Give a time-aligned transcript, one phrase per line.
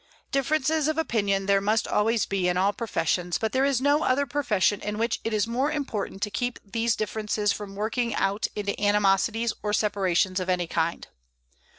[0.31, 4.25] Differences of opinion there must always be in all professions, but there is no other
[4.25, 8.73] profession in which it is more important to keep these differences from working out into
[8.81, 11.07] animosities or separations of any kind.